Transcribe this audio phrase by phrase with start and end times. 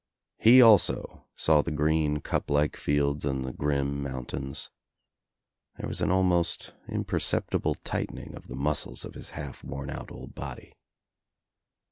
[0.39, 4.71] He also saw the green cup like fields and the grim mountains.
[5.77, 10.11] There was an almost imper ceptible tightening of the muscles of his half worn out
[10.11, 10.73] old body.